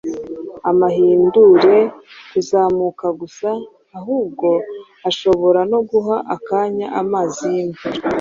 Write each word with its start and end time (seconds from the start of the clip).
amahindure 0.69 1.75
kuzamuka 2.31 3.07
gusa, 3.19 3.49
ahubwo 3.97 4.47
ashobora 5.09 5.59
no 5.71 5.79
guha 5.89 6.15
akanya 6.35 6.87
amazi 7.01 7.43
y’imvura 7.55 7.99